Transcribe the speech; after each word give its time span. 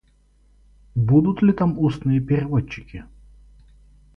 Будут 0.95 1.43
ли 1.43 1.53
там 1.53 1.77
устные 1.77 2.19
переводчики? 2.21 3.05